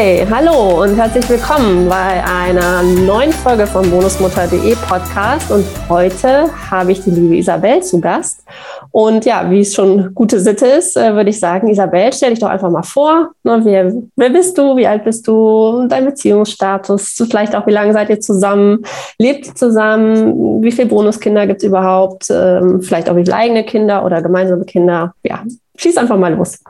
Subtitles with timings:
[0.00, 5.50] Hey, hallo und herzlich willkommen bei einer neuen Folge vom bonusmutter.de Podcast.
[5.50, 8.44] Und heute habe ich die liebe Isabel zu Gast.
[8.92, 12.38] Und ja, wie es schon gute Sitte ist, äh, würde ich sagen, Isabel, stell dich
[12.38, 13.32] doch einfach mal vor.
[13.42, 14.76] Ne, wer, wer bist du?
[14.76, 15.88] Wie alt bist du?
[15.88, 17.20] Dein Beziehungsstatus?
[17.28, 18.84] Vielleicht auch, wie lange seid ihr zusammen?
[19.18, 20.62] Lebt ihr zusammen?
[20.62, 22.30] Wie viele Bonuskinder gibt es überhaupt?
[22.30, 25.12] Ähm, vielleicht auch wie viele eigene Kinder oder gemeinsame Kinder?
[25.24, 25.42] Ja,
[25.76, 26.60] schieß einfach mal los.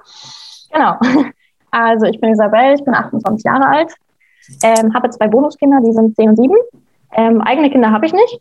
[0.72, 0.94] Genau.
[1.70, 3.94] Also ich bin Isabel, ich bin 28 Jahre alt,
[4.62, 6.56] ähm, habe zwei Bonuskinder, die sind 10 und 7.
[7.12, 8.40] Ähm, eigene Kinder habe ich nicht.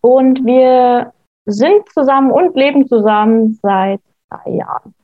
[0.00, 1.12] Und wir
[1.46, 4.94] sind zusammen und leben zusammen seit drei Jahren.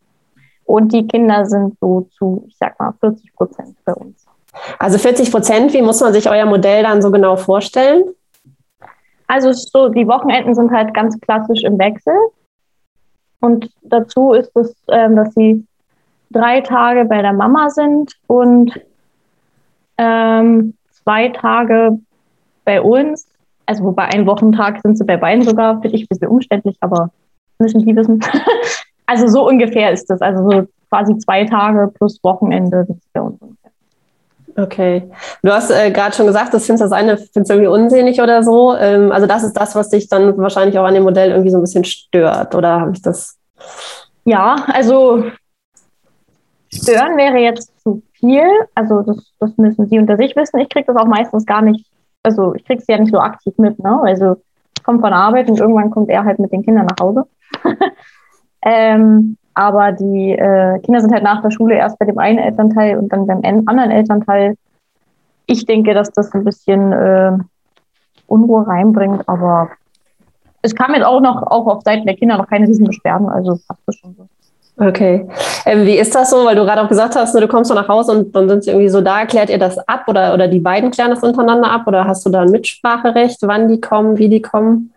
[0.65, 4.27] Und die Kinder sind so zu, ich sag mal, 40 Prozent bei uns.
[4.79, 8.05] Also 40 Prozent, wie muss man sich euer Modell dann so genau vorstellen?
[9.29, 12.15] Also so, die Wochenenden sind halt ganz klassisch im Wechsel.
[13.41, 15.65] Und dazu ist es, ähm, dass sie
[16.31, 18.81] drei Tage bei der Mama sind und
[19.99, 21.99] ähm, zwei Tage
[22.65, 23.27] bei uns.
[23.67, 27.11] Also wobei ein Wochentag sind sie bei beiden sogar, finde ich ein bisschen umständlich, aber
[27.59, 28.21] müssen die wissen.
[29.07, 30.21] also so ungefähr ist das.
[30.21, 33.71] Also so quasi zwei Tage plus Wochenende sind sie bei uns ungefähr.
[34.59, 35.11] Okay.
[35.43, 38.75] Du hast äh, gerade schon gesagt, das findest das eine findest irgendwie unsinnig oder so.
[38.75, 41.59] Ähm, also das ist das, was dich dann wahrscheinlich auch an dem Modell irgendwie so
[41.59, 43.37] ein bisschen stört, oder habe ich das?
[44.25, 45.25] Ja, also
[46.73, 48.47] stören wäre jetzt zu viel.
[48.75, 50.59] Also das, das müssen Sie unter sich wissen.
[50.61, 51.87] Ich kriege das auch meistens gar nicht,
[52.23, 53.79] also ich kriege es ja nicht so aktiv mit.
[53.79, 54.01] Ne?
[54.03, 54.37] Also
[54.77, 57.25] ich komme von Arbeit und irgendwann kommt er halt mit den Kindern nach Hause.
[58.63, 62.99] ähm, aber die äh, Kinder sind halt nach der Schule erst bei dem einen Elternteil
[62.99, 64.57] und dann beim anderen Elternteil.
[65.47, 67.39] Ich denke, dass das ein bisschen äh,
[68.27, 69.71] Unruhe reinbringt, aber
[70.63, 73.53] es kam jetzt auch noch auch auf Seiten der Kinder noch keine riesen Beschwerden, also
[73.67, 74.29] passt das schon so.
[74.79, 75.27] Okay.
[75.65, 76.45] Ähm, wie ist das so?
[76.45, 78.65] Weil du gerade auch gesagt hast, ne, du kommst so nach Hause und dann sind
[78.65, 79.25] sie irgendwie so da.
[79.25, 81.87] Klärt ihr das ab oder, oder die beiden klären das untereinander ab?
[81.87, 84.93] Oder hast du da ein Mitspracherecht, wann die kommen, wie die kommen?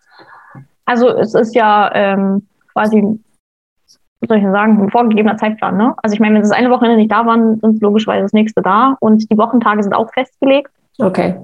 [0.85, 5.77] Also es ist ja ähm, quasi, wie soll ich denn sagen, ein vorgegebener Zeitplan.
[5.77, 5.93] Ne?
[6.03, 8.97] Also ich meine, wenn es eine Wochenende nicht da waren, sind logischerweise das nächste da.
[8.99, 10.71] Und die Wochentage sind auch festgelegt.
[10.99, 11.39] Okay.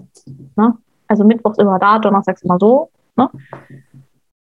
[0.58, 0.74] Ne?
[1.08, 2.90] Also Mittwochs immer da, Donnerstags immer so.
[3.16, 3.30] Ne?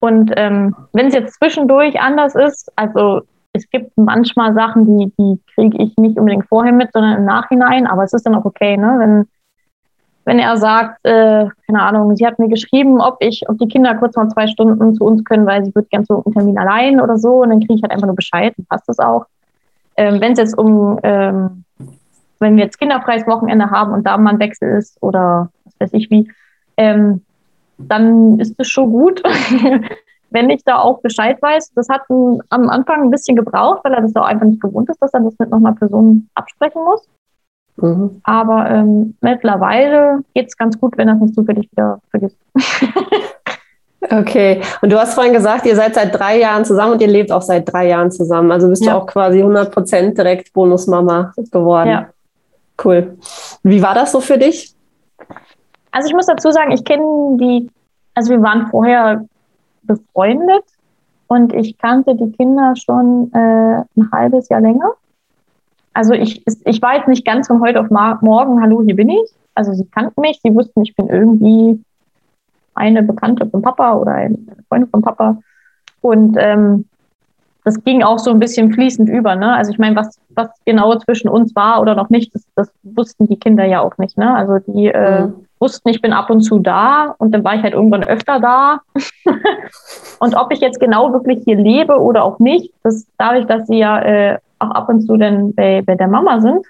[0.01, 3.23] Und ähm, wenn es jetzt zwischendurch anders ist, also
[3.55, 7.87] es gibt manchmal Sachen, die, die kriege ich nicht unbedingt vorher mit, sondern im Nachhinein,
[7.87, 8.97] aber es ist dann auch okay, ne?
[8.99, 9.29] Wenn,
[10.25, 13.95] wenn er sagt, äh, keine Ahnung, sie hat mir geschrieben, ob ich, ob die Kinder
[13.95, 17.01] kurz mal zwei Stunden zu uns können, weil sie wird gerne so einen Termin allein
[17.01, 19.27] oder so, und dann kriege ich halt einfach nur Bescheid, dann passt das auch.
[19.97, 21.65] Ähm, wenn es jetzt um, ähm,
[22.41, 25.91] wenn wir jetzt kinderfreies Wochenende haben und da mal ein Wechsel ist oder was weiß
[25.93, 26.29] ich wie,
[26.77, 27.23] ähm,
[27.79, 29.23] dann ist es schon gut.
[30.35, 31.73] wenn ich da auch Bescheid weiß.
[31.75, 35.01] Das hat am Anfang ein bisschen gebraucht, weil er das auch einfach nicht gewohnt ist,
[35.01, 37.09] dass er das mit nochmal Personen absprechen muss.
[37.77, 38.21] Mhm.
[38.25, 42.37] Aber ähm, mittlerweile geht es ganz gut, wenn er es nicht zufällig wieder vergisst.
[44.11, 44.61] okay.
[44.83, 47.43] Und du hast vorhin gesagt, ihr seid seit drei Jahren zusammen und ihr lebt auch
[47.43, 48.51] seit drei Jahren zusammen.
[48.51, 48.93] Also bist ja.
[48.93, 51.89] du auch quasi 100 Prozent direkt Bonusmama geworden.
[51.89, 52.07] Ja.
[52.85, 53.17] Cool.
[53.63, 54.75] Wie war das so für dich?
[55.93, 57.71] Also ich muss dazu sagen, ich kenne die,
[58.15, 59.25] also wir waren vorher
[59.87, 60.65] befreundet
[61.27, 64.93] und ich kannte die Kinder schon äh, ein halbes Jahr länger.
[65.93, 69.31] Also ich, ich war jetzt nicht ganz von heute auf morgen, hallo, hier bin ich.
[69.55, 71.81] Also sie kannten mich, sie wussten, ich bin irgendwie
[72.75, 75.39] eine Bekannte von Papa oder eine Freundin von Papa.
[76.01, 76.87] Und ähm,
[77.65, 79.37] das ging auch so ein bisschen fließend über.
[79.37, 79.55] Ne?
[79.55, 83.27] Also ich meine, was, was genau zwischen uns war oder noch nicht, das, das wussten
[83.27, 84.17] die Kinder ja auch nicht.
[84.17, 84.35] Ne?
[84.35, 85.47] Also die äh, mhm.
[85.59, 88.81] wussten, ich bin ab und zu da und dann war ich halt irgendwann öfter da.
[90.21, 93.79] und ob ich jetzt genau wirklich hier lebe oder auch nicht, das dadurch, dass sie
[93.79, 96.67] ja äh, auch ab und zu dann bei, bei der Mama sind,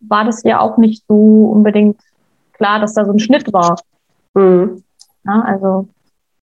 [0.00, 2.00] war das ja auch nicht so unbedingt
[2.52, 3.76] klar, dass da so ein Schnitt war.
[4.34, 4.82] Mhm.
[5.24, 5.88] Ja, also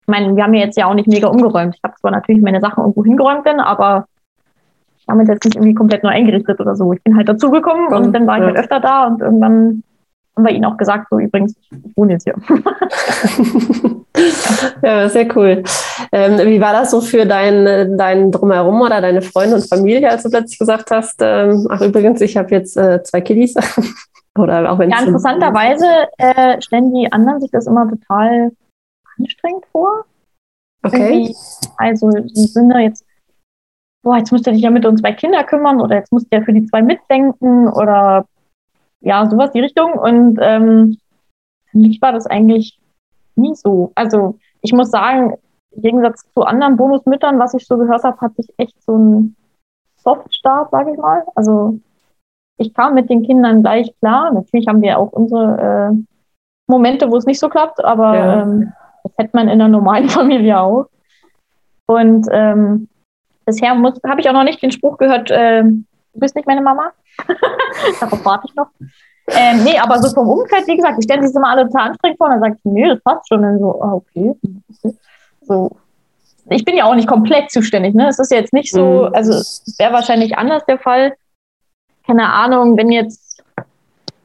[0.02, 1.76] ich meine, wir haben ja jetzt ja auch nicht mega umgeräumt.
[1.76, 4.06] Ich habe zwar natürlich meine Sachen irgendwo hingeräumt, bin, aber
[5.08, 6.94] damit jetzt nicht irgendwie komplett neu eingerichtet oder so.
[6.94, 9.84] Ich bin halt dazugekommen und dann war ich halt öfter da und irgendwann
[10.38, 12.36] haben wir ihnen auch gesagt, so übrigens, ich wohne jetzt hier.
[14.84, 15.64] ja, sehr cool.
[16.12, 20.24] Ähm, wie war das so für dein, dein Drumherum oder deine Freunde und Familie, als
[20.24, 23.56] du plötzlich gesagt hast, ähm, ach übrigens, ich habe jetzt äh, zwei Kiddies?
[24.38, 25.88] oder auch wenn ja, interessanterweise
[26.20, 28.52] äh, stellen die anderen sich das immer total
[29.18, 30.06] anstrengend vor.
[30.84, 31.34] Okay.
[31.78, 33.04] also im Sinne jetzt,
[34.08, 36.40] boah, jetzt müsst ihr dich ja mit uns zwei Kinder kümmern oder jetzt musst ihr
[36.40, 38.26] ja für die zwei mitdenken oder
[39.02, 39.92] ja, sowas die Richtung.
[39.96, 40.98] Und ähm,
[41.70, 42.80] für mich war das eigentlich
[43.36, 43.92] nie so.
[43.96, 45.34] Also ich muss sagen,
[45.72, 49.36] im Gegensatz zu anderen Bonusmüttern, was ich so gehört habe, hatte ich echt so einen
[49.98, 51.26] Softstart, sage ich mal.
[51.36, 51.78] Also
[52.56, 54.32] ich kam mit den Kindern gleich klar.
[54.32, 56.16] Natürlich haben wir auch unsere äh,
[56.68, 58.42] Momente, wo es nicht so klappt, aber ja.
[58.44, 58.72] ähm,
[59.04, 60.86] das hätte man in einer normalen Familie auch.
[61.88, 62.88] Und ähm,
[63.48, 66.92] bisher habe ich auch noch nicht den Spruch gehört, äh, du bist nicht meine Mama.
[68.00, 68.68] Darauf warte ich noch.
[69.30, 72.18] Ähm, nee, aber so vom Umfeld, wie gesagt, die stellen sich immer alle total anstrengend
[72.18, 73.40] vor und dann sage ich, nee, das passt schon.
[73.40, 74.36] Und dann so, ah, okay.
[75.42, 75.72] So.
[76.50, 78.08] Ich bin ja auch nicht komplett zuständig, ne?
[78.08, 79.16] Es ist jetzt nicht so, mhm.
[79.16, 81.14] also es wäre wahrscheinlich anders der Fall.
[82.06, 83.44] Keine Ahnung, wenn jetzt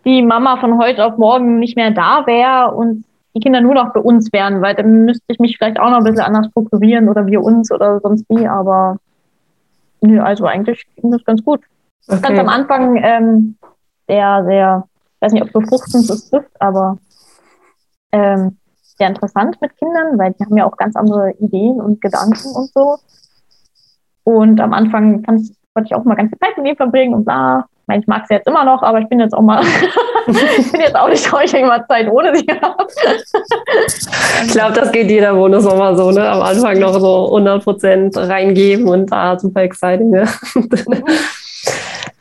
[0.05, 3.05] die Mama von heute auf morgen nicht mehr da wäre und
[3.35, 5.99] die Kinder nur noch bei uns wären, weil dann müsste ich mich vielleicht auch noch
[5.99, 8.99] ein bisschen anders strukturieren oder wir uns oder sonst wie, aber
[10.03, 11.61] nö, also eigentlich ging das ganz gut.
[12.09, 12.21] Okay.
[12.21, 13.57] Ganz am Anfang ähm,
[14.07, 14.89] sehr, sehr
[15.23, 16.99] ich weiß nicht, ob befruchtend es trifft, aber
[18.11, 18.59] ähm,
[18.99, 22.73] sehr interessant mit Kindern, weil die haben ja auch ganz andere Ideen und Gedanken und
[22.73, 22.99] so.
[24.25, 27.15] Und am Anfang fand ich, wollte ich auch mal ganz viel Zeit mit ihnen verbringen
[27.15, 27.67] und bla.
[27.91, 29.63] Ich mag sie jetzt immer noch, aber ich bin jetzt auch mal,
[30.59, 32.87] ich bin jetzt auch nicht traurig, wenn ich mal Zeit ohne sie habe.
[34.45, 36.29] ich glaube, das geht jeder Bonusmama so, ne?
[36.29, 40.29] Am Anfang noch so 100 Prozent reingeben und da ah, super exciting, ne?
[40.55, 41.05] Mhm.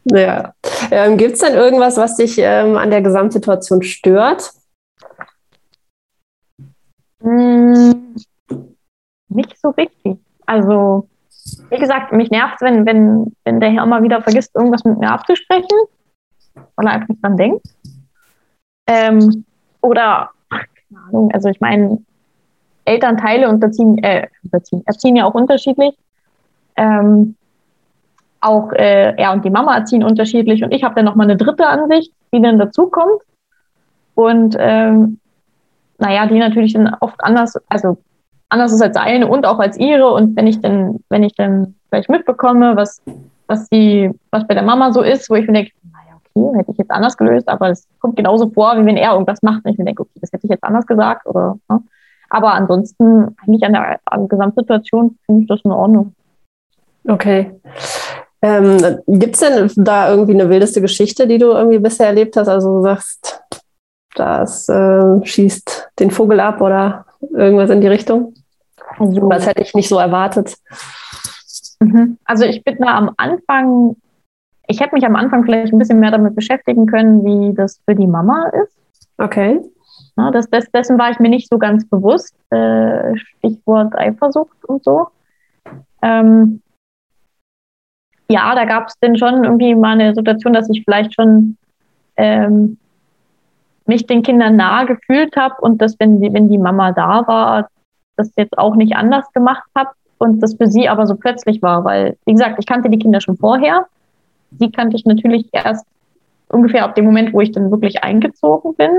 [0.05, 0.53] Ja.
[0.89, 4.51] Ähm, Gibt es denn irgendwas, was dich ähm, an der Gesamtsituation stört?
[7.21, 8.15] Hm,
[9.29, 10.17] nicht so richtig.
[10.45, 11.07] Also,
[11.71, 15.09] wie gesagt, mich nervt, wenn, wenn, wenn der Herr mal wieder vergisst, irgendwas mit mir
[15.09, 15.77] abzusprechen,
[16.75, 17.65] weil er einfach nicht dran denkt.
[18.87, 19.45] Ähm,
[19.79, 21.99] oder, keine Ahnung, also ich meine,
[22.83, 25.95] Elternteile unterziehen, äh, unterziehen, erziehen ja auch unterschiedlich.
[26.75, 27.35] Ähm,
[28.41, 31.37] auch äh, er und die Mama erziehen unterschiedlich und ich habe dann noch mal eine
[31.37, 33.21] dritte Ansicht, die dann dazukommt.
[34.15, 35.19] Und ähm,
[35.99, 37.97] naja, die natürlich dann oft anders, also
[38.51, 40.11] anders ist als seine und auch als ihre.
[40.11, 43.01] Und wenn ich dann, wenn ich dann vielleicht mitbekomme, was,
[43.47, 46.71] was die, was bei der Mama so ist, wo ich mir denke, naja, okay, hätte
[46.71, 49.65] ich jetzt anders gelöst, aber es kommt genauso vor, wie wenn er irgendwas macht.
[49.65, 51.57] Und ich mir denke, okay, das hätte ich jetzt anders gesagt oder.
[51.69, 51.81] Ne?
[52.29, 56.13] Aber ansonsten, eigentlich an der, an der Gesamtsituation finde ich das in Ordnung.
[57.07, 57.51] Okay.
[58.41, 58.77] Ähm,
[59.07, 62.47] Gibt es denn da irgendwie eine wildeste Geschichte, die du irgendwie bisher erlebt hast?
[62.47, 63.43] Also du sagst,
[64.15, 68.33] das äh, schießt den Vogel ab oder irgendwas in die Richtung?
[68.97, 70.55] Also, das hätte ich nicht so erwartet.
[71.79, 72.17] Mhm.
[72.25, 73.95] Also ich bin da am Anfang,
[74.67, 77.95] ich hätte mich am Anfang vielleicht ein bisschen mehr damit beschäftigen können, wie das für
[77.95, 78.77] die Mama ist.
[79.17, 79.61] Okay.
[80.17, 82.35] Ja, das, das, dessen war ich mir nicht so ganz bewusst.
[82.51, 85.07] Äh, Stichwort Eifersucht und so.
[86.01, 86.61] Ähm,
[88.29, 91.57] ja, da gab es denn schon irgendwie mal eine Situation, dass ich vielleicht schon
[92.17, 92.77] ähm,
[93.85, 97.69] mich den Kindern nahe gefühlt habe und dass, wenn die, wenn die Mama da war,
[98.21, 101.83] das jetzt auch nicht anders gemacht habe und das für sie aber so plötzlich war,
[101.83, 103.87] weil, wie gesagt, ich kannte die Kinder schon vorher.
[104.59, 105.85] Sie kannte ich natürlich erst
[106.49, 108.91] ungefähr ab dem Moment, wo ich dann wirklich eingezogen bin.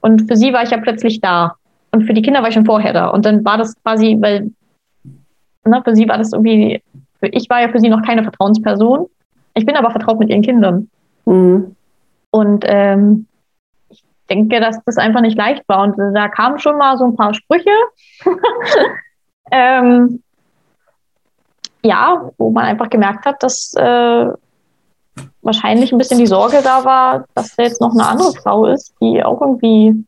[0.00, 1.54] Und für sie war ich ja plötzlich da.
[1.92, 3.08] Und für die Kinder war ich schon vorher da.
[3.08, 4.50] Und dann war das quasi, weil
[5.64, 6.82] ne, für sie war das irgendwie
[7.20, 9.06] ich war ja für sie noch keine Vertrauensperson.
[9.54, 10.88] Ich bin aber vertraut mit ihren Kindern.
[11.24, 11.74] Mhm.
[12.30, 13.26] Und ähm,
[14.28, 15.82] denke, dass das einfach nicht leicht war.
[15.82, 17.70] Und da kamen schon mal so ein paar Sprüche.
[19.50, 20.22] ähm,
[21.82, 24.26] ja, wo man einfach gemerkt hat, dass äh,
[25.42, 28.94] wahrscheinlich ein bisschen die Sorge da war, dass da jetzt noch eine andere Frau ist,
[29.00, 30.04] die auch irgendwie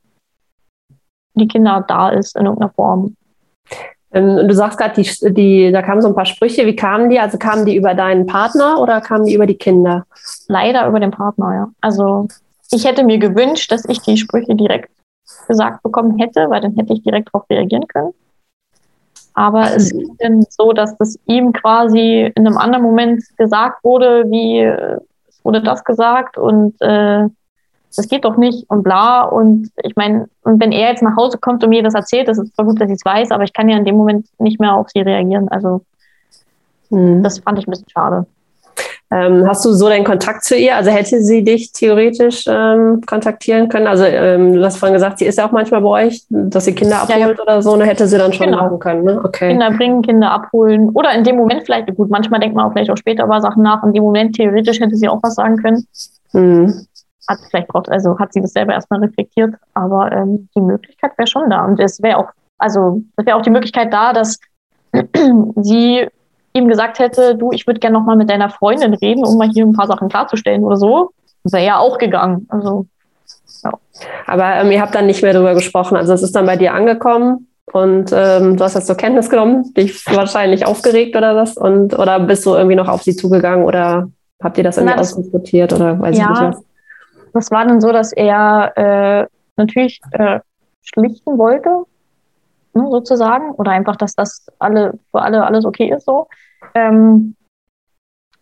[1.34, 3.16] die Kinder da ist in irgendeiner Form.
[4.12, 6.66] Ähm, du sagst gerade, die, die, da kamen so ein paar Sprüche.
[6.66, 7.20] Wie kamen die?
[7.20, 10.04] Also kamen die über deinen Partner oder kamen die über die Kinder?
[10.48, 11.68] Leider über den Partner, ja.
[11.80, 12.26] Also
[12.70, 14.90] ich hätte mir gewünscht, dass ich die Sprüche direkt
[15.48, 18.12] gesagt bekommen hätte, weil dann hätte ich direkt darauf reagieren können.
[19.34, 24.24] Aber es ist dann so, dass das ihm quasi in einem anderen Moment gesagt wurde,
[24.28, 27.28] wie es wurde das gesagt und äh,
[27.96, 29.22] das geht doch nicht und bla.
[29.22, 32.38] Und ich meine, und wenn er jetzt nach Hause kommt und mir das erzählt, das
[32.38, 34.60] ist zwar gut, dass ich es weiß, aber ich kann ja in dem Moment nicht
[34.60, 35.48] mehr auf sie reagieren.
[35.48, 35.84] Also
[36.90, 37.22] hm.
[37.22, 38.26] das fand ich ein bisschen schade.
[39.12, 40.76] Ähm, hast du so den Kontakt zu ihr?
[40.76, 43.88] Also hätte sie dich theoretisch ähm, kontaktieren können?
[43.88, 46.74] Also ähm, du hast vorhin gesagt, sie ist ja auch manchmal bei euch, dass sie
[46.74, 47.42] Kinder abholt ja, ja.
[47.42, 47.86] oder so, ne?
[47.86, 48.64] hätte sie dann schon genau.
[48.64, 49.04] machen können.
[49.04, 49.20] Ne?
[49.24, 49.48] Okay.
[49.48, 52.90] Kinder bringen, Kinder abholen oder in dem Moment vielleicht, gut, manchmal denkt man auch vielleicht
[52.90, 55.86] auch später über Sachen nach, in dem Moment theoretisch hätte sie auch was sagen können.
[56.32, 56.86] Mhm
[57.30, 61.28] hat vielleicht braucht, also hat sie das selber erstmal reflektiert, aber ähm, die Möglichkeit wäre
[61.28, 61.64] schon da.
[61.64, 64.38] Und es wäre auch, also es wäre auch die Möglichkeit da, dass
[65.56, 66.08] sie
[66.52, 69.64] ihm gesagt hätte, du, ich würde gerne nochmal mit deiner Freundin reden, um mal hier
[69.64, 71.10] ein paar Sachen klarzustellen oder so.
[71.44, 72.46] Wäre ja auch gegangen.
[72.48, 72.86] Also,
[73.64, 73.72] ja.
[74.26, 75.96] Aber ähm, ihr habt dann nicht mehr darüber gesprochen.
[75.96, 79.72] Also es ist dann bei dir angekommen und ähm, du hast das zur Kenntnis genommen,
[79.74, 81.56] dich wahrscheinlich aufgeregt oder was?
[81.56, 84.08] Und oder bist du irgendwie noch auf sie zugegangen oder
[84.42, 86.64] Habt ihr das irgendwie Na, ausdiskutiert oder weiß ja, ich nicht was?
[87.34, 89.26] Das war dann so, dass er äh,
[89.56, 90.40] natürlich äh,
[90.82, 91.84] schlichten wollte,
[92.74, 96.28] ne, sozusagen, oder einfach, dass das alle für alle alles okay ist so.
[96.74, 97.34] Ähm,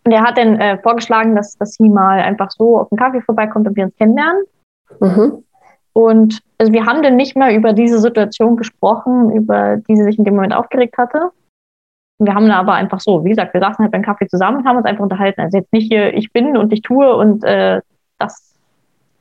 [0.05, 3.21] und er hat dann äh, vorgeschlagen, dass, dass sie mal einfach so auf den Kaffee
[3.21, 4.45] vorbeikommt und wir uns kennenlernen.
[5.01, 5.45] Mhm.
[5.93, 10.19] Und also wir haben dann nicht mehr über diese Situation gesprochen, über die sie sich
[10.19, 11.31] in dem Moment aufgeregt hatte.
[12.21, 14.67] Wir haben da aber einfach so, wie gesagt, wir saßen halt beim Kaffee zusammen und
[14.67, 15.41] haben uns einfach unterhalten.
[15.41, 17.81] Also jetzt nicht hier, ich bin und ich tue und äh,
[18.19, 18.55] das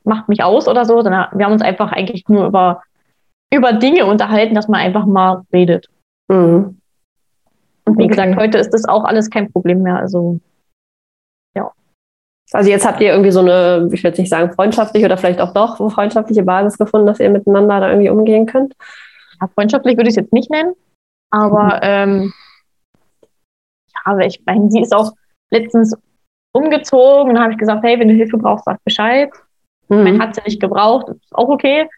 [0.03, 2.81] macht mich aus oder so, sondern wir haben uns einfach eigentlich nur über,
[3.53, 5.87] über Dinge unterhalten, dass man einfach mal redet.
[6.27, 6.79] Mhm.
[7.85, 8.07] Und wie okay.
[8.07, 9.97] gesagt, heute ist das auch alles kein Problem mehr.
[9.97, 10.39] Also
[12.53, 15.53] also jetzt habt ihr irgendwie so eine, ich jetzt nicht sagen freundschaftliche oder vielleicht auch
[15.53, 18.73] doch freundschaftliche Basis gefunden, dass ihr miteinander da irgendwie umgehen könnt?
[19.41, 20.73] Ja, freundschaftlich würde ich es jetzt nicht nennen,
[21.29, 21.79] aber mhm.
[21.81, 22.33] ähm,
[24.05, 25.11] ja, ich meine, sie ist auch
[25.51, 25.95] letztens
[26.53, 29.29] umgezogen und habe ich gesagt, hey, wenn du Hilfe brauchst, sag Bescheid.
[29.89, 29.97] Mhm.
[29.97, 31.89] Ich meine, hat sie nicht gebraucht, ist auch okay.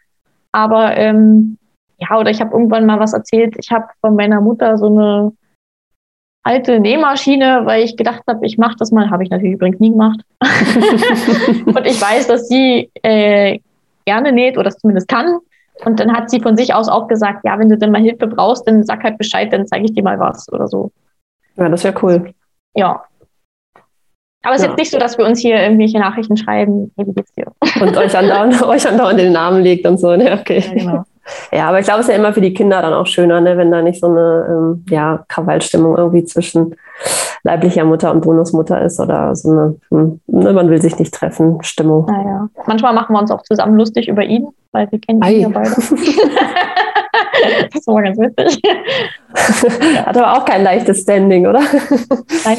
[0.52, 1.58] Aber ähm,
[1.98, 3.54] ja, oder ich habe irgendwann mal was erzählt.
[3.58, 5.32] Ich habe von meiner Mutter so eine
[6.42, 9.10] alte Nähmaschine, weil ich gedacht habe, ich mache das mal.
[9.10, 10.20] Habe ich natürlich übrigens nie gemacht.
[11.66, 13.58] und ich weiß, dass sie äh,
[14.06, 15.38] gerne näht oder das zumindest kann.
[15.84, 18.26] Und dann hat sie von sich aus auch gesagt, ja, wenn du denn mal Hilfe
[18.26, 20.90] brauchst, dann sag halt Bescheid, dann zeige ich dir mal was oder so.
[21.56, 22.34] Ja, das wäre cool.
[22.74, 23.02] Ja.
[24.42, 24.68] Aber es ja.
[24.68, 27.46] ist jetzt nicht so, dass wir uns hier irgendwelche Nachrichten schreiben, hey, wie geht's dir?
[27.80, 30.38] Und euch andauernd, euch andauernd den Namen legt und so, ne?
[30.40, 30.64] Okay.
[30.66, 31.04] Ja, genau.
[31.52, 33.56] Ja, aber ich glaube, es ist ja immer für die Kinder dann auch schöner, ne,
[33.56, 36.74] wenn da nicht so eine ähm, ja, Krawallstimmung irgendwie zwischen
[37.42, 41.62] leiblicher Mutter und Bonusmutter ist oder so eine, hm, ne, man will sich nicht treffen,
[41.62, 42.06] Stimmung.
[42.06, 42.48] Naja.
[42.66, 45.70] Manchmal machen wir uns auch zusammen lustig über ihn, weil wir kennen ihn ja beide.
[45.70, 45.84] das
[47.74, 48.60] ist aber ganz witzig.
[50.04, 51.60] Hat aber auch kein leichtes Standing, oder?
[52.44, 52.58] Nein.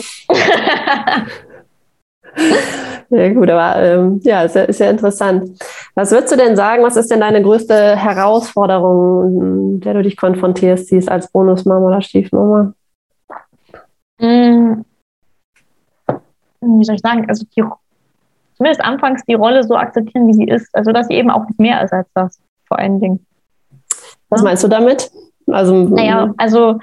[3.13, 5.61] Ja, gut, aber ähm, ja, ist ja, ist ja interessant.
[5.95, 10.87] Was würdest du denn sagen, was ist denn deine größte Herausforderung, der du dich konfrontierst,
[10.87, 12.73] siehst als Bonusmama oder Stiefmama?
[14.21, 14.85] Hm.
[16.61, 17.25] Wie soll ich sagen?
[17.27, 17.63] Also die,
[18.55, 20.73] zumindest anfangs die Rolle so akzeptieren, wie sie ist.
[20.73, 23.25] Also dass sie eben auch nicht mehr ist als das, vor allen Dingen.
[24.29, 25.11] Was meinst du damit?
[25.47, 26.79] Also, naja, also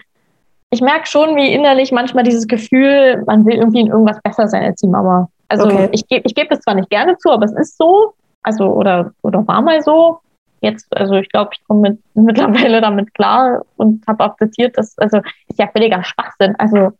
[0.69, 4.65] ich merke schon, wie innerlich manchmal dieses Gefühl, man will irgendwie in irgendwas besser sein
[4.65, 5.31] als die Mama.
[5.49, 5.89] Also okay.
[5.93, 8.15] ich gebe ich geb das zwar nicht gerne zu, aber es ist so.
[8.43, 10.21] Also oder, oder war mal so.
[10.61, 15.19] Jetzt, also ich glaube, ich komme mit, mittlerweile damit klar und habe akzeptiert, dass, also
[15.49, 16.55] ist ja völliger Schwachsinn.
[16.59, 16.93] Also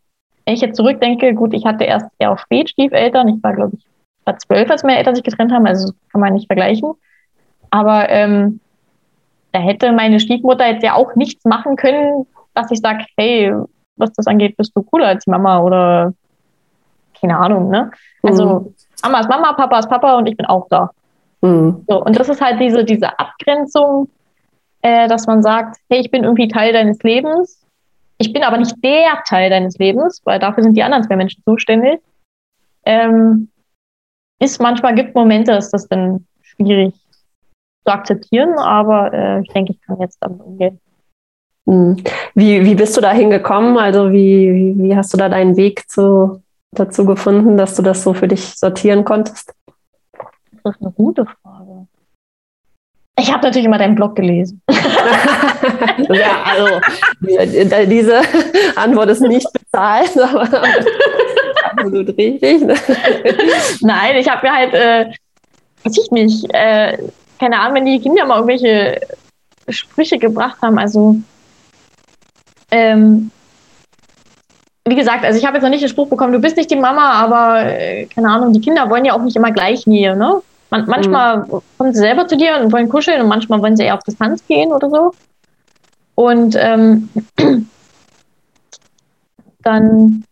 [0.45, 3.29] wenn ich jetzt zurückdenke, gut, ich hatte erst eher auch spät Stiefeltern.
[3.29, 3.85] Ich war, glaube ich,
[4.25, 6.93] war zwölf, als meine Eltern sich getrennt haben, also kann man nicht vergleichen.
[7.71, 8.61] Aber ähm,
[9.53, 13.53] da hätte meine Stiefmutter jetzt ja auch nichts machen können, dass ich sage, hey,
[13.97, 16.15] was das angeht, bist du cooler als Mama oder
[17.21, 17.91] keine Ahnung, ne?
[18.23, 18.75] Also mhm.
[19.03, 20.91] Mama ist Mama, Papa ist Papa und ich bin auch da.
[21.41, 21.85] Mhm.
[21.89, 24.09] So, und das ist halt diese, diese Abgrenzung,
[24.83, 27.65] äh, dass man sagt, hey, ich bin irgendwie Teil deines Lebens.
[28.19, 31.43] Ich bin aber nicht der Teil deines Lebens, weil dafür sind die anderen zwei Menschen
[31.45, 32.01] zuständig.
[32.85, 33.49] Ähm,
[34.41, 36.95] ist manchmal gibt Momente, ist das dann schwierig
[37.85, 40.81] zu akzeptieren, aber äh, ich denke, ich kann jetzt damit umgehen.
[41.67, 42.03] Mhm.
[42.35, 43.77] Wie, wie bist du da hingekommen?
[43.79, 48.15] Also wie, wie hast du da deinen Weg zu, dazu gefunden, dass du das so
[48.15, 49.55] für dich sortieren konntest?
[50.65, 51.87] Das ist eine gute Frage.
[53.19, 54.63] Ich habe natürlich immer deinen Blog gelesen.
[56.09, 56.81] ja, also
[57.21, 58.21] diese
[58.77, 60.63] Antwort ist nicht bezahlt, aber
[61.65, 62.63] absolut richtig.
[63.81, 65.07] Nein, ich habe mir halt, äh,
[65.83, 66.97] weiß ich nicht, äh,
[67.41, 69.01] keine Ahnung, wenn die Kinder mal irgendwelche
[69.69, 71.17] Sprüche gebracht haben, also
[72.71, 73.33] ähm,
[74.89, 76.77] wie gesagt, also ich habe jetzt noch nicht den Spruch bekommen, du bist nicht die
[76.77, 80.43] Mama, aber äh, keine Ahnung, die Kinder wollen ja auch nicht immer gleich Nähe, ne?
[80.71, 81.63] Man, manchmal mhm.
[81.79, 84.47] kommen sie selber zu dir und wollen kuscheln und manchmal wollen sie eher auf Distanz
[84.47, 85.13] gehen oder so.
[86.15, 87.09] Und ähm,
[89.63, 90.25] dann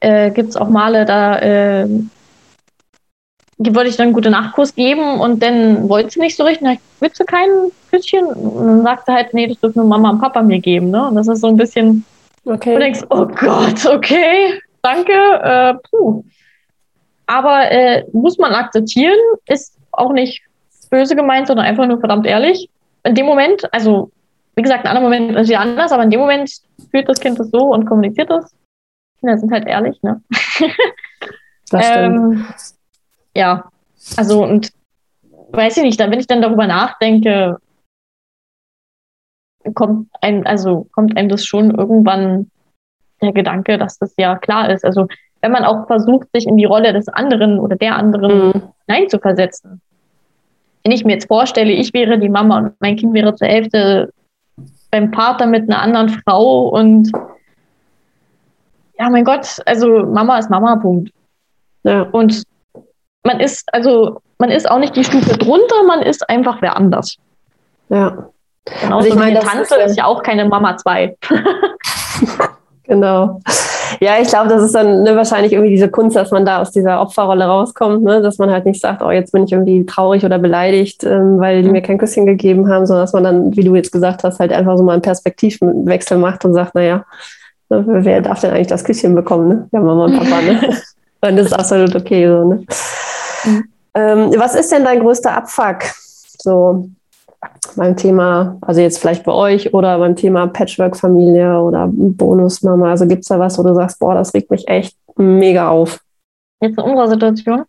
[0.00, 1.88] äh, gibt es auch Male, da äh,
[3.58, 6.66] wollte ich dann einen gute Nachtkurs geben und dann wollte sie nicht so richtig.
[6.66, 7.48] Dann willst du kein
[7.90, 8.26] Küsschen?
[8.26, 10.90] Und dann sagt sie halt, nee, das dürfen nur Mama und Papa mir geben.
[10.90, 11.08] Ne?
[11.08, 12.04] Und das ist so ein bisschen,
[12.44, 12.74] Okay.
[12.74, 15.12] Du denkst, oh Gott, okay, danke.
[15.12, 16.24] Äh, puh.
[17.26, 20.42] Aber äh, muss man akzeptieren, ist auch nicht
[20.90, 22.68] böse gemeint, sondern einfach nur verdammt ehrlich.
[23.04, 24.10] In dem Moment, also
[24.54, 26.50] wie gesagt, in anderen Momenten ist es ja anders, aber in dem Moment
[26.90, 28.54] fühlt das Kind das so und kommuniziert das.
[29.20, 30.20] Kinder sind halt ehrlich, ne?
[31.70, 32.04] Das stimmt.
[32.04, 32.46] ähm,
[33.34, 33.70] ja,
[34.18, 34.72] also und
[35.52, 37.56] weiß ich nicht, dann, wenn ich dann darüber nachdenke,
[39.74, 42.50] kommt einem, also kommt einem das schon irgendwann
[43.20, 44.84] der Gedanke, dass das ja klar ist.
[44.84, 45.06] Also
[45.40, 48.62] wenn man auch versucht, sich in die Rolle des anderen oder der anderen mhm.
[48.86, 49.80] hineinzuversetzen.
[50.84, 54.12] Wenn ich mir jetzt vorstelle, ich wäre die Mama und mein Kind wäre zur Hälfte
[54.90, 57.10] beim Partner mit einer anderen Frau und
[58.98, 61.12] ja, mein Gott, also Mama ist Mama, Punkt.
[61.82, 62.02] Ja.
[62.02, 62.44] Und
[63.24, 67.16] man ist, also man ist auch nicht die Stufe drunter, man ist einfach wer anders.
[67.88, 68.28] Ja.
[68.64, 71.16] Genau, also ich meine, Tante ist, ja auch keine Mama 2.
[72.84, 73.40] genau.
[74.00, 76.70] Ja, ich glaube, das ist dann ne, wahrscheinlich irgendwie diese Kunst, dass man da aus
[76.70, 78.22] dieser Opferrolle rauskommt, ne?
[78.22, 81.62] dass man halt nicht sagt, oh, jetzt bin ich irgendwie traurig oder beleidigt, ähm, weil
[81.62, 81.72] die mhm.
[81.72, 84.52] mir kein Küsschen gegeben haben, sondern dass man dann, wie du jetzt gesagt hast, halt
[84.52, 87.04] einfach so mal einen Perspektivwechsel macht und sagt, naja,
[87.68, 89.48] ne, wer darf denn eigentlich das Küsschen bekommen?
[89.48, 89.68] Ne?
[89.72, 90.78] Ja, Mama und Papa, ne?
[91.20, 92.28] das ist absolut okay.
[92.28, 92.64] So, ne?
[93.44, 93.64] Mhm.
[93.94, 95.78] Ähm, was ist denn dein größter Abfuck?
[96.38, 96.88] So,
[97.76, 102.90] beim Thema, also jetzt vielleicht bei euch oder beim Thema Patchwork-Familie oder Bonusmama?
[102.90, 106.00] Also gibt es da was, wo du sagst, boah, das regt mich echt mega auf?
[106.60, 107.64] Jetzt in unserer Situation?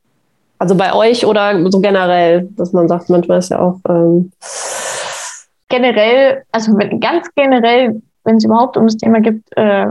[0.60, 3.80] Also bei euch oder so generell, dass man sagt, manchmal ist ja auch.
[3.90, 4.32] Ähm
[5.70, 9.88] generell, also ganz generell, wenn es überhaupt um das Thema gibt, äh,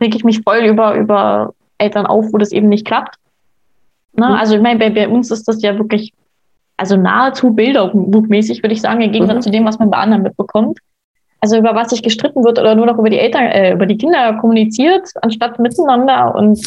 [0.00, 3.16] reg ich mich voll über, über Eltern auf, wo das eben nicht klappt.
[4.14, 4.26] Ne?
[4.26, 4.32] Mhm.
[4.34, 6.14] Also ich meine, bei, bei uns ist das ja wirklich
[6.76, 9.42] also nahezu bilderbuchmäßig, würde ich sagen, im Gegensatz mhm.
[9.42, 10.78] zu dem, was man bei anderen mitbekommt.
[11.40, 13.98] Also über was sich gestritten wird oder nur noch über die Eltern, äh, über die
[13.98, 16.34] Kinder kommuniziert, anstatt miteinander.
[16.34, 16.58] Und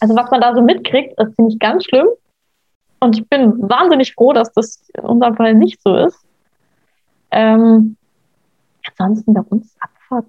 [0.00, 2.08] also was man da so mitkriegt, das finde ich ganz schlimm.
[3.00, 6.18] Und ich bin wahnsinnig froh, dass das in unserem Fall nicht so ist.
[7.30, 7.96] Ähm,
[8.98, 10.26] ansonsten bei uns Abfahrt.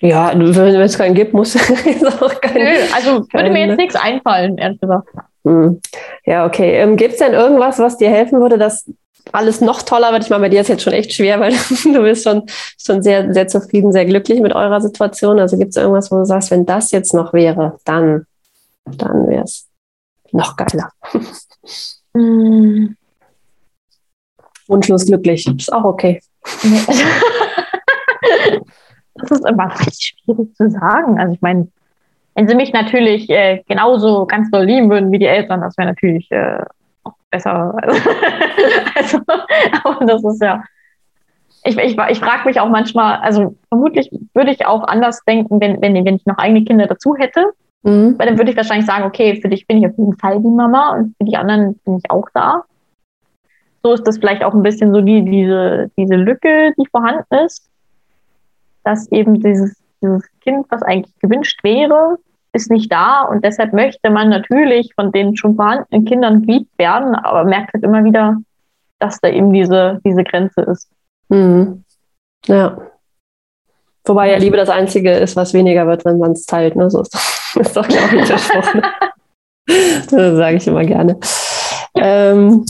[0.00, 1.54] Ja, wenn es keinen gibt, muss
[1.86, 2.64] es auch keinen.
[2.64, 5.08] Nö, also würde mir jetzt nichts einfallen, ehrlich gesagt.
[5.44, 5.80] Hm.
[6.24, 6.76] Ja, okay.
[6.76, 8.90] Ähm, Gibt es denn irgendwas, was dir helfen würde, dass
[9.32, 10.24] alles noch toller wird?
[10.24, 11.52] Ich meine, bei dir ist jetzt schon echt schwer, weil
[11.84, 12.44] du bist schon,
[12.78, 15.38] schon sehr, sehr zufrieden, sehr glücklich mit eurer Situation.
[15.38, 18.26] Also gibt es irgendwas, wo du sagst, wenn das jetzt noch wäre, dann,
[18.84, 19.68] dann wäre es
[20.32, 20.90] noch geiler.
[22.14, 22.96] Mm.
[24.66, 25.46] Wunschlos glücklich.
[25.46, 26.20] Ist auch okay.
[29.14, 31.18] das ist immer schwierig zu sagen.
[31.18, 31.68] Also ich meine,
[32.34, 35.88] wenn sie mich natürlich äh, genauso ganz doll lieben würden wie die Eltern, das wäre
[35.88, 36.64] natürlich äh,
[37.30, 37.76] besser.
[38.96, 39.18] also,
[39.84, 40.64] aber das ist ja.
[41.66, 45.80] Ich, ich, ich frage mich auch manchmal, also vermutlich würde ich auch anders denken, wenn,
[45.80, 47.52] wenn, wenn ich noch eigene Kinder dazu hätte.
[47.84, 48.18] Mhm.
[48.18, 50.48] Weil dann würde ich wahrscheinlich sagen, okay, für dich bin ich auf jeden Fall die
[50.48, 52.64] Mama und für die anderen bin ich auch da.
[53.82, 57.70] So ist das vielleicht auch ein bisschen so die, diese, diese Lücke, die vorhanden ist,
[58.82, 62.18] dass eben dieses dieses Kind, was eigentlich gewünscht wäre,
[62.52, 67.14] ist nicht da und deshalb möchte man natürlich von den schon vorhandenen Kindern geliebt werden,
[67.14, 68.36] aber merkt halt immer wieder,
[69.00, 70.88] dass da eben diese, diese Grenze ist.
[71.28, 71.84] Mhm.
[72.46, 72.78] Ja.
[74.04, 76.76] Wobei ja Liebe das Einzige ist, was weniger wird, wenn man es teilt.
[76.76, 76.90] Ne?
[76.90, 78.74] So ist doch, ist doch glaube ich, der Spruch.
[78.74, 78.82] Ne?
[79.66, 81.18] Das sage ich immer gerne.
[81.94, 82.66] Ähm,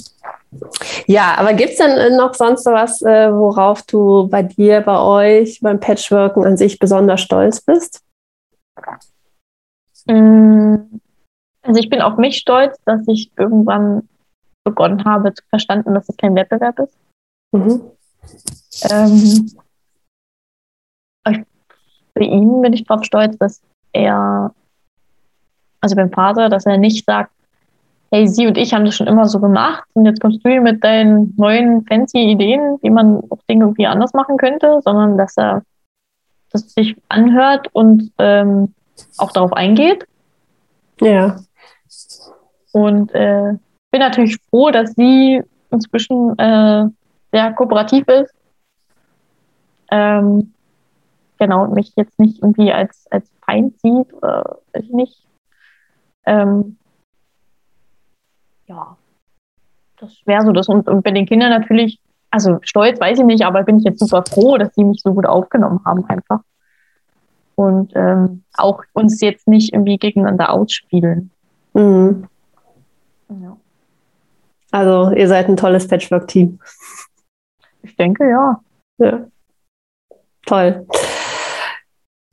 [1.07, 5.61] ja, aber gibt es denn noch sonst was, äh, worauf du bei dir, bei euch,
[5.61, 8.03] beim Patchworken an sich besonders stolz bist?
[10.07, 10.77] Mm,
[11.63, 14.09] also ich bin auf mich stolz, dass ich irgendwann
[14.65, 16.97] begonnen habe zu verstanden, dass es kein Wettbewerb ist.
[17.53, 17.91] Mhm.
[18.91, 19.51] Ähm,
[22.15, 23.61] bei ihm bin ich darauf stolz, dass
[23.93, 24.55] er,
[25.81, 27.33] also beim Vater, dass er nicht sagt,
[28.11, 30.61] hey, sie und ich haben das schon immer so gemacht und jetzt kommst du hier
[30.61, 35.37] mit deinen neuen fancy Ideen, wie man auch Dinge irgendwie anders machen könnte, sondern dass
[35.37, 35.63] er
[36.51, 38.73] das sich anhört und ähm,
[39.19, 40.07] auch darauf eingeht.
[41.01, 41.41] Ja.
[42.73, 43.55] Und äh,
[43.91, 46.87] bin natürlich froh, dass sie inzwischen äh,
[47.33, 48.33] sehr kooperativ ist.
[49.91, 50.53] Ähm,
[51.39, 55.27] genau, und mich jetzt nicht irgendwie als, als Feind sieht oder weiß ich nicht.
[56.27, 56.77] Ähm,
[58.67, 58.97] ja,
[59.99, 60.69] das wäre so das.
[60.69, 62.01] Und, und bei den Kindern natürlich,
[62.31, 65.15] also stolz weiß ich nicht, aber bin ich jetzt super froh, dass sie mich so
[65.15, 66.41] gut aufgenommen haben einfach.
[67.57, 71.31] Und ähm, auch uns jetzt nicht irgendwie gegeneinander ausspielen.
[71.73, 72.27] Mhm.
[73.29, 73.57] Ja.
[74.73, 76.59] Also ihr seid ein tolles Patchwork-Team.
[77.83, 78.61] Ich denke, ja.
[78.99, 79.27] ja.
[80.47, 80.87] Toll.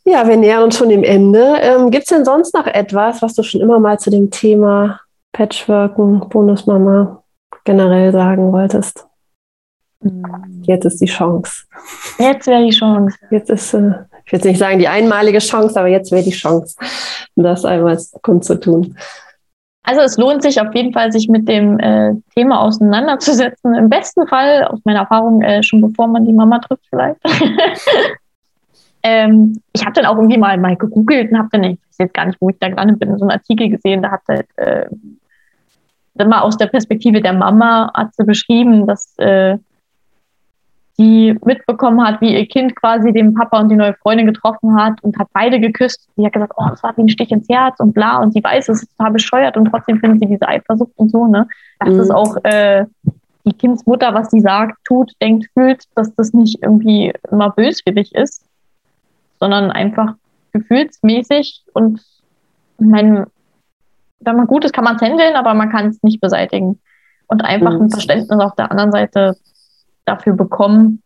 [0.05, 1.57] Ja, wir nähern uns schon dem Ende.
[1.61, 5.01] Ähm, Gibt es denn sonst noch etwas, was du schon immer mal zu dem Thema
[5.33, 7.23] Patchworken, Bonusmama
[7.63, 9.07] generell sagen wolltest?
[10.01, 10.23] Hm.
[10.63, 11.65] Jetzt ist die Chance.
[12.17, 13.17] Jetzt wäre die Chance.
[13.29, 13.93] Jetzt ist, äh,
[14.25, 16.75] ich will nicht sagen die einmalige Chance, aber jetzt wäre die Chance,
[17.35, 18.95] das einmal kundzutun.
[19.83, 23.73] Also es lohnt sich auf jeden Fall, sich mit dem äh, Thema auseinanderzusetzen.
[23.73, 27.19] Im besten Fall, aus meiner Erfahrung, äh, schon bevor man die Mama trifft vielleicht.
[29.03, 32.13] ähm, ich habe dann auch irgendwie mal, mal gegoogelt und habe dann, ich weiß jetzt
[32.13, 34.85] gar nicht, wo ich da gerade bin, so einen Artikel gesehen, da hat halt äh,
[36.15, 39.57] mal aus der Perspektive der Mama hat sie beschrieben, dass äh,
[40.97, 45.01] die mitbekommen hat, wie ihr Kind quasi den Papa und die neue Freundin getroffen hat
[45.03, 46.07] und hat beide geküsst.
[46.15, 48.17] Sie hat gesagt, oh, das war wie ein Stich ins Herz und bla.
[48.21, 51.27] Und sie weiß, es ist total bescheuert und trotzdem findet sie diese Eifersucht und so.
[51.27, 51.47] Ne?
[51.79, 51.99] Das mhm.
[51.99, 52.85] ist auch äh,
[53.45, 58.45] die Kindsmutter, was sie sagt, tut, denkt, fühlt, dass das nicht irgendwie immer böswillig ist,
[59.39, 60.13] sondern einfach
[60.51, 62.01] gefühlsmäßig und
[62.77, 63.27] ich meine,
[64.21, 66.79] wenn man gut ist, kann man es handeln, aber man kann es nicht beseitigen.
[67.27, 67.83] Und einfach mhm.
[67.83, 69.37] ein Verständnis auf der anderen Seite
[70.05, 71.01] dafür bekommen,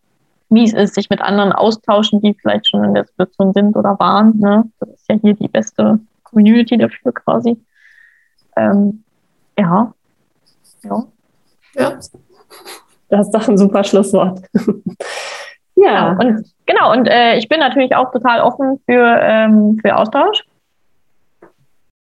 [0.49, 3.99] wie es ist, sich mit anderen austauschen, die vielleicht schon in der Situation sind oder
[3.99, 4.37] waren.
[4.39, 4.63] Ne?
[4.79, 7.57] Das ist ja hier die beste Community dafür quasi.
[8.55, 9.03] Ähm,
[9.57, 9.93] ja.
[10.83, 11.03] ja.
[11.75, 11.99] Ja.
[13.09, 14.41] Das ist doch ein super Schlusswort.
[15.75, 16.13] ja.
[16.13, 20.43] Genau, und, genau, und äh, ich bin natürlich auch total offen für, ähm, für Austausch.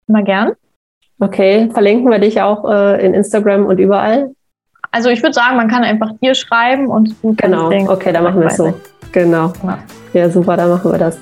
[0.08, 0.52] Immer gern.
[1.20, 4.30] Okay, verlinken wir dich auch äh, in Instagram und überall.
[4.90, 8.40] Also ich würde sagen, man kann einfach dir schreiben und du Genau, okay, dann machen
[8.40, 8.74] wir es so.
[9.12, 9.52] Genau.
[9.62, 9.78] Ja.
[10.14, 10.30] ja.
[10.30, 11.18] super, dann machen wir das.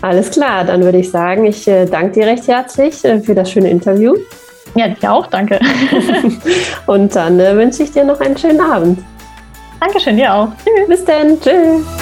[0.00, 3.50] Alles klar, dann würde ich sagen, ich äh, danke dir recht herzlich äh, für das
[3.50, 4.14] schöne Interview.
[4.74, 5.58] Ja, dir auch, danke.
[6.86, 9.00] und dann äh, wünsche ich dir noch einen schönen Abend.
[9.80, 10.48] Dankeschön, dir auch.
[10.64, 10.88] Tschüss.
[10.88, 11.40] Bis dann.
[11.40, 11.93] Tschüss.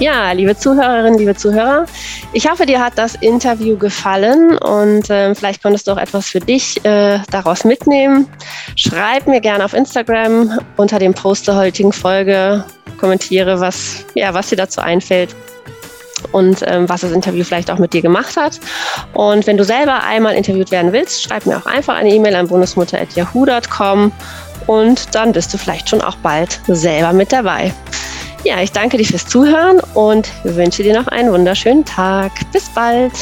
[0.00, 1.86] Ja, liebe Zuhörerinnen, liebe Zuhörer,
[2.32, 6.40] ich hoffe, dir hat das Interview gefallen und äh, vielleicht konntest du auch etwas für
[6.40, 8.28] dich äh, daraus mitnehmen.
[8.74, 12.64] Schreib mir gerne auf Instagram unter dem Post der heutigen Folge,
[12.98, 15.34] kommentiere, was, ja, was dir dazu einfällt
[16.32, 18.58] und ähm, was das Interview vielleicht auch mit dir gemacht hat.
[19.12, 22.48] Und wenn du selber einmal interviewt werden willst, schreib mir auch einfach eine E-Mail an
[22.48, 24.12] bundesmutter.yahoo.com
[24.66, 27.72] und dann bist du vielleicht schon auch bald selber mit dabei.
[28.44, 32.30] Ja, ich danke dir fürs Zuhören und wünsche dir noch einen wunderschönen Tag.
[32.52, 33.12] Bis bald.